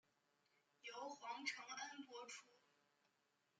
[0.81, 2.41] 由黄承恩播出。